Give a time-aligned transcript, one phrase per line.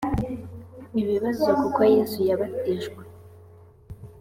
[1.01, 3.01] ibibazo kuki yesu yabatijwe